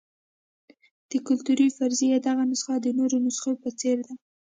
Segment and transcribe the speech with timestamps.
[1.09, 4.13] د کلتوري فرضیې دغه نسخه د نورو نسخو په څېر ده.